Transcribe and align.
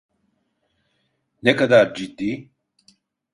Ne 1.43 1.55
kadar 1.55 1.93
ciddi? 1.95 2.49